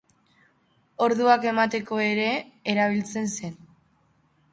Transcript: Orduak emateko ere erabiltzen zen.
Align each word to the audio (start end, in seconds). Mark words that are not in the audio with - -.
Orduak 1.07 1.45
emateko 1.51 1.99
ere 2.05 2.25
erabiltzen 2.73 3.29
zen. 3.35 3.55